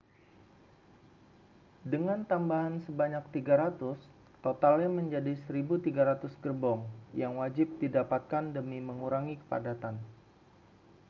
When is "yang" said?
7.21-7.33